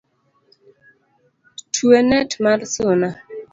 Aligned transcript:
Twe 1.73 1.97
net 2.09 2.31
mar 2.43 2.59
suna 2.73 3.09